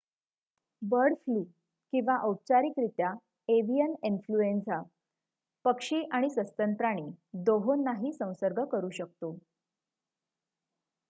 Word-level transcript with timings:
bird 0.81 1.15
flu 1.15 1.43
किंवा 1.93 2.15
औपचारिकरित्या 2.19 3.11
avian 3.49 3.93
influenza 4.03 4.81
पक्षी 5.65 6.03
आणि 6.11 6.29
सस्तन 6.29 6.73
प्राणी 6.73 7.07
दोहोंनाही 7.45 8.11
संसर्ग 8.13 8.63
करू 8.71 8.89
शकतो 8.93 9.35